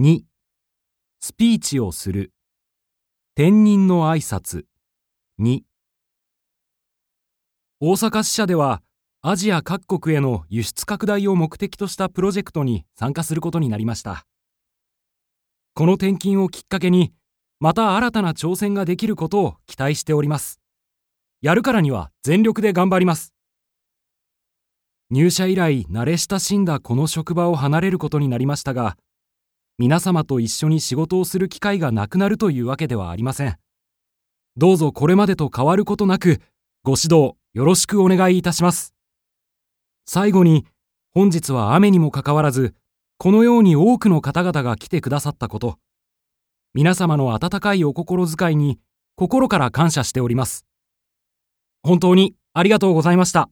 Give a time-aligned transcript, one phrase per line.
[0.00, 0.22] 2
[1.20, 2.32] スピーチをする。
[3.36, 4.64] 転任の挨拶。
[5.38, 5.60] 2
[7.80, 8.80] 大阪支社では
[9.20, 14.24] アジア各国への輸出拡大を目的としたプロジェクトに参加することになりました。
[15.74, 17.12] この転勤をきっかけに
[17.58, 20.60] また新たな挑戦ができることを期待しております。
[21.42, 23.34] やるからには全力で頑張ります。
[25.10, 28.96] 入社以来慣れ親しんだこの職場を離れることになりましたが
[29.80, 33.56] 皆様と一緒に仕事をする機会がなくなるというわけではありません。
[34.58, 36.42] どうぞこれまでと変わることなく
[36.82, 38.94] ご指導よろしくお願いいたします。
[40.04, 40.66] 最後に
[41.12, 42.74] 本日は雨にもかかわらず
[43.16, 45.78] このように多くの方々が来てくださったこと。
[46.74, 48.78] 皆様の温かいお心遣いに
[49.16, 50.66] 心から感謝しております。
[51.82, 53.48] 本当にありがとうございました。